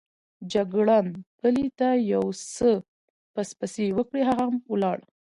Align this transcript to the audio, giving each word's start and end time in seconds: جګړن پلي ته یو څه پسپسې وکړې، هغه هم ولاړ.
جګړن 0.53 1.07
پلي 1.39 1.67
ته 1.79 1.89
یو 2.13 2.25
څه 2.53 2.69
پسپسې 3.33 3.85
وکړې، 3.97 4.21
هغه 4.29 4.43
هم 4.49 4.55
ولاړ. 4.73 4.97